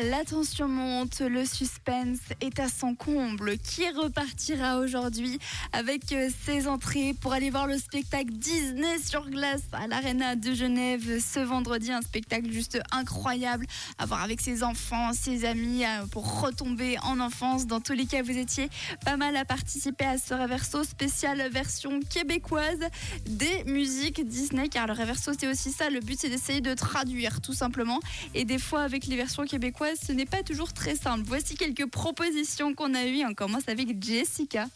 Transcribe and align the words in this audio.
La 0.00 0.24
tension 0.24 0.68
monte, 0.68 1.22
le 1.22 1.44
suspense 1.44 2.20
est 2.40 2.60
à 2.60 2.68
son 2.68 2.94
comble. 2.94 3.58
Qui 3.58 3.90
repartira 3.90 4.78
aujourd'hui 4.78 5.40
avec 5.72 6.12
euh, 6.12 6.28
ses 6.44 6.68
entrées 6.68 7.16
pour 7.20 7.32
aller 7.32 7.50
voir 7.50 7.66
le 7.66 7.76
spectacle 7.78 8.30
Disney 8.30 9.00
sur 9.04 9.28
glace 9.28 9.64
à 9.72 9.88
l'Arena 9.88 10.36
de 10.36 10.54
Genève 10.54 11.20
ce 11.20 11.40
vendredi? 11.40 11.90
Un 11.90 12.02
spectacle 12.02 12.48
juste 12.52 12.78
incroyable 12.92 13.66
à 13.98 14.06
voir 14.06 14.22
avec 14.22 14.40
ses 14.40 14.62
enfants, 14.62 15.12
ses 15.14 15.44
amis 15.44 15.84
euh, 15.84 16.06
pour 16.12 16.42
retomber 16.42 16.96
en 17.02 17.18
enfance. 17.18 17.66
Dans 17.66 17.80
tous 17.80 17.94
les 17.94 18.06
cas, 18.06 18.22
vous 18.22 18.38
étiez 18.38 18.70
pas 19.04 19.16
mal 19.16 19.36
à 19.36 19.44
participer 19.44 20.04
à 20.04 20.16
ce 20.16 20.32
Reverso 20.32 20.84
spécial 20.84 21.42
version 21.50 21.98
québécoise 22.08 22.86
des 23.26 23.64
musiques 23.64 24.24
Disney 24.24 24.68
car 24.68 24.86
le 24.86 24.92
Reverso 24.92 25.32
c'est 25.36 25.48
aussi 25.48 25.72
ça. 25.72 25.90
Le 25.90 25.98
but 25.98 26.20
c'est 26.20 26.30
d'essayer 26.30 26.60
de 26.60 26.74
traduire 26.74 27.40
tout 27.40 27.52
simplement 27.52 27.98
et 28.36 28.44
des 28.44 28.60
fois 28.60 28.82
avec 28.82 29.06
les 29.06 29.16
versions 29.16 29.44
québécoises 29.44 29.87
ce 29.94 30.12
n'est 30.12 30.26
pas 30.26 30.42
toujours 30.42 30.72
très 30.72 30.96
simple. 30.96 31.24
Voici 31.26 31.54
quelques 31.56 31.86
propositions 31.86 32.74
qu'on 32.74 32.94
a 32.94 33.04
eues. 33.06 33.24
On 33.24 33.34
commence 33.34 33.68
avec 33.68 34.02
Jessica. 34.02 34.66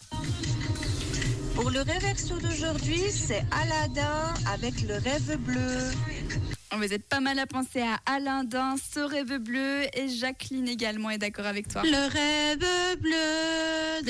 Pour 1.54 1.70
le 1.70 1.80
réverso 1.80 2.38
d'aujourd'hui, 2.38 3.00
c'est 3.10 3.44
Aladdin 3.50 4.34
avec 4.52 4.82
le 4.82 4.94
rêve 4.94 5.36
bleu. 5.38 5.78
Vous 6.74 6.92
êtes 6.92 7.06
pas 7.06 7.20
mal 7.20 7.38
à 7.38 7.46
penser 7.46 7.82
à 7.82 8.00
Alain 8.06 8.44
Dain, 8.44 8.76
ce 8.76 9.00
rêve 9.00 9.36
bleu 9.36 9.82
et 9.92 10.08
Jacqueline 10.08 10.68
également 10.68 11.10
est 11.10 11.18
d'accord 11.18 11.46
avec 11.46 11.68
toi. 11.68 11.82
Le 11.84 12.10
rêve 12.10 12.98
bleu 12.98 13.61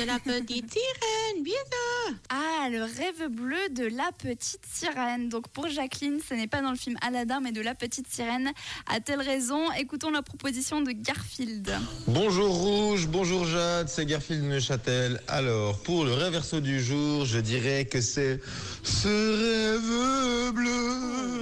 de 0.03 0.07
la 0.07 0.19
petite 0.19 0.73
sirène, 0.73 1.45
bisous. 1.45 2.17
Ah, 2.29 2.69
le 2.71 2.83
rêve 2.83 3.29
bleu 3.31 3.69
de 3.71 3.85
la 3.85 4.11
petite 4.19 4.63
sirène. 4.69 5.29
Donc 5.29 5.47
pour 5.49 5.69
Jacqueline, 5.69 6.19
ce 6.29 6.35
n'est 6.35 6.49
pas 6.49 6.61
dans 6.61 6.71
le 6.71 6.77
film 6.77 6.97
Aladdin, 7.03 7.41
mais 7.41 7.53
de 7.53 7.61
la 7.61 7.77
petite 7.77 8.13
sirène. 8.13 8.51
A-t-elle 8.87 9.21
raison? 9.21 9.71
Écoutons 9.79 10.11
la 10.11 10.23
proposition 10.23 10.81
de 10.81 10.91
Garfield. 10.91 11.71
Bonjour 12.09 12.53
Rouge, 12.53 13.07
bonjour 13.07 13.45
Jade, 13.47 13.89
c'est 13.89 14.05
Garfield 14.05 14.43
Neuchâtel. 14.43 15.21
Alors, 15.29 15.81
pour 15.83 16.05
le 16.05 16.15
réverso 16.15 16.61
du 16.61 16.83
jour, 16.83 17.25
je 17.25 17.39
dirais 17.39 17.85
que 17.85 18.01
c'est 18.01 18.41
ce 18.83 19.09
rêve 19.09 20.53
bleu 20.53 21.42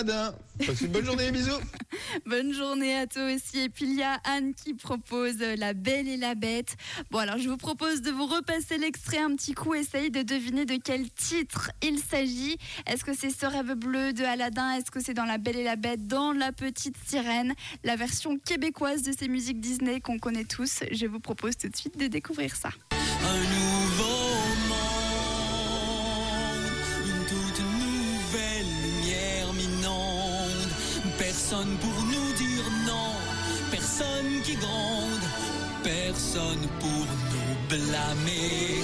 Aladdin. 0.00 0.34
Une 0.80 0.86
bonne 0.88 1.04
journée, 1.04 1.30
bisous. 1.32 1.60
Bonne 2.26 2.52
journée 2.54 2.96
à 2.96 3.06
toi 3.06 3.34
aussi. 3.34 3.60
Et 3.60 3.68
puis 3.68 3.84
il 3.84 3.94
y 3.94 4.02
a 4.02 4.14
Anne 4.24 4.54
qui 4.54 4.74
propose 4.74 5.38
La 5.38 5.74
Belle 5.74 6.08
et 6.08 6.16
la 6.16 6.34
Bête. 6.34 6.76
Bon, 7.10 7.18
alors 7.18 7.38
je 7.38 7.48
vous 7.48 7.56
propose 7.56 8.00
de 8.00 8.10
vous 8.10 8.26
repasser 8.26 8.78
l'extrait 8.78 9.18
un 9.18 9.34
petit 9.36 9.52
coup. 9.52 9.74
Essayez 9.74 10.10
de 10.10 10.22
deviner 10.22 10.64
de 10.64 10.78
quel 10.82 11.10
titre 11.10 11.70
il 11.82 11.98
s'agit. 11.98 12.56
Est-ce 12.86 13.04
que 13.04 13.14
c'est 13.14 13.30
Ce 13.30 13.46
rêve 13.46 13.74
bleu 13.74 14.12
de 14.12 14.24
Aladdin? 14.24 14.72
Est-ce 14.76 14.90
que 14.90 15.00
c'est 15.00 15.14
dans 15.14 15.24
La 15.26 15.38
Belle 15.38 15.56
et 15.56 15.64
la 15.64 15.76
Bête 15.76 16.06
Dans 16.06 16.32
La 16.32 16.52
Petite 16.52 16.96
Sirène? 17.06 17.54
La 17.84 17.96
version 17.96 18.38
québécoise 18.38 19.02
de 19.02 19.12
ces 19.12 19.28
musiques 19.28 19.60
Disney 19.60 20.00
qu'on 20.00 20.18
connaît 20.18 20.44
tous. 20.44 20.80
Je 20.92 21.06
vous 21.06 21.20
propose 21.20 21.56
tout 21.56 21.68
de 21.68 21.76
suite 21.76 21.98
de 21.98 22.06
découvrir 22.06 22.56
ça. 22.56 22.70
Un 22.90 23.38
nouveau 23.38 24.29
Personne 31.50 31.76
pour 31.78 32.04
nous 32.04 32.32
dire 32.34 32.64
non, 32.86 33.10
personne 33.72 34.40
qui 34.44 34.54
gronde, 34.54 35.24
personne 35.82 36.68
pour 36.78 37.06
nous 37.32 37.56
blâmer. 37.68 38.79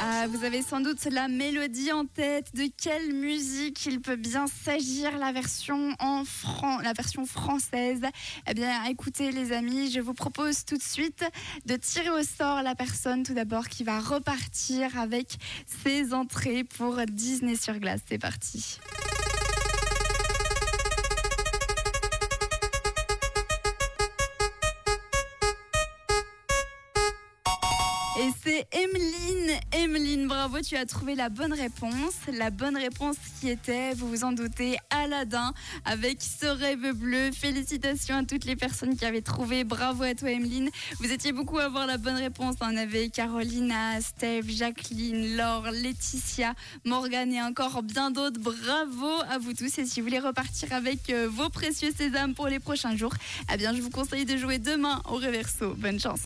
Ah, 0.00 0.26
vous 0.28 0.44
avez 0.44 0.62
sans 0.62 0.80
doute 0.80 1.04
la 1.10 1.26
mélodie 1.28 1.90
en 1.92 2.04
tête. 2.06 2.54
De 2.54 2.68
quelle 2.80 3.12
musique 3.14 3.84
il 3.86 4.00
peut 4.00 4.16
bien 4.16 4.46
s'agir 4.46 5.18
la 5.18 5.32
version 5.32 5.94
en 5.98 6.24
fran- 6.24 6.78
la 6.80 6.92
version 6.92 7.26
française? 7.26 8.02
Eh 8.48 8.54
bien, 8.54 8.84
écoutez 8.84 9.32
les 9.32 9.52
amis, 9.52 9.90
je 9.90 10.00
vous 10.00 10.14
propose 10.14 10.64
tout 10.64 10.76
de 10.76 10.82
suite 10.82 11.24
de 11.66 11.76
tirer 11.76 12.10
au 12.10 12.22
sort 12.22 12.62
la 12.62 12.74
personne 12.74 13.24
tout 13.24 13.34
d'abord 13.34 13.68
qui 13.68 13.82
va 13.82 13.98
repartir 13.98 14.96
avec 14.98 15.36
ses 15.84 16.12
entrées 16.14 16.64
pour 16.64 16.96
Disney 17.08 17.56
sur 17.56 17.78
glace. 17.78 18.00
C'est 18.08 18.18
parti. 18.18 18.78
Et 28.20 28.30
c'est 28.42 28.66
Emeline. 28.72 29.60
Emeline, 29.72 30.26
bravo, 30.26 30.60
tu 30.60 30.74
as 30.74 30.86
trouvé 30.86 31.14
la 31.14 31.28
bonne 31.28 31.52
réponse. 31.52 32.16
La 32.36 32.50
bonne 32.50 32.76
réponse 32.76 33.14
qui 33.38 33.48
était, 33.48 33.94
vous 33.94 34.08
vous 34.08 34.24
en 34.24 34.32
doutez, 34.32 34.76
Aladdin 34.90 35.52
avec 35.84 36.20
ce 36.20 36.46
rêve 36.46 36.94
bleu. 36.94 37.30
Félicitations 37.30 38.16
à 38.16 38.24
toutes 38.24 38.44
les 38.44 38.56
personnes 38.56 38.96
qui 38.96 39.04
avaient 39.04 39.22
trouvé. 39.22 39.62
Bravo 39.62 40.02
à 40.02 40.16
toi, 40.16 40.32
Emeline. 40.32 40.68
Vous 40.98 41.12
étiez 41.12 41.30
beaucoup 41.30 41.58
à 41.58 41.66
avoir 41.66 41.86
la 41.86 41.96
bonne 41.96 42.16
réponse. 42.16 42.56
On 42.60 42.76
avait 42.76 43.08
Carolina, 43.08 44.00
Steph, 44.00 44.48
Jacqueline, 44.48 45.36
Laure, 45.36 45.70
Laetitia, 45.70 46.54
Morgane 46.84 47.32
et 47.32 47.40
encore 47.40 47.84
bien 47.84 48.10
d'autres. 48.10 48.40
Bravo 48.40 49.10
à 49.30 49.38
vous 49.38 49.52
tous. 49.52 49.78
Et 49.78 49.86
si 49.86 50.00
vous 50.00 50.06
voulez 50.06 50.18
repartir 50.18 50.72
avec 50.72 51.10
euh, 51.10 51.28
vos 51.30 51.50
précieux 51.50 51.92
sésames 51.96 52.34
pour 52.34 52.48
les 52.48 52.58
prochains 52.58 52.96
jours, 52.96 53.14
eh 53.54 53.56
bien, 53.56 53.76
je 53.76 53.80
vous 53.80 53.90
conseille 53.90 54.24
de 54.24 54.36
jouer 54.36 54.58
demain 54.58 55.02
au 55.08 55.14
Reverso. 55.14 55.74
Bonne 55.76 56.00
chance. 56.00 56.16